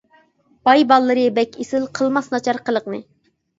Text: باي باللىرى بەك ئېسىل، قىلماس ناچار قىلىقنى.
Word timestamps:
باي 0.69 0.85
باللىرى 0.91 1.27
بەك 1.37 1.59
ئېسىل، 1.65 1.87
قىلماس 2.01 2.33
ناچار 2.35 2.63
قىلىقنى. 2.73 3.05